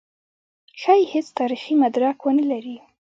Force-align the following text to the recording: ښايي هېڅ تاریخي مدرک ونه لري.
ښايي 0.81 1.03
هېڅ 1.13 1.27
تاریخي 1.39 1.73
مدرک 1.83 2.17
ونه 2.23 2.43
لري. 2.51 2.77